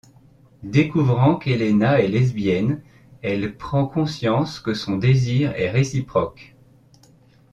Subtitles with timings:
[0.63, 2.81] Découvrant qu’Elena est lesbienne,
[3.21, 6.55] elle prend conscience que son désir est réciproque.